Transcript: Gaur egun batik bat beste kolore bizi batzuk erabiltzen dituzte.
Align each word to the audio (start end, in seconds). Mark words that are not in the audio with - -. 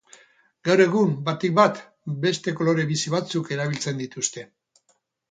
Gaur 0.67 0.81
egun 0.85 1.09
batik 1.25 1.51
bat 1.59 1.81
beste 2.23 2.53
kolore 2.59 2.85
bizi 2.93 3.13
batzuk 3.17 3.51
erabiltzen 3.57 4.01
dituzte. 4.01 4.45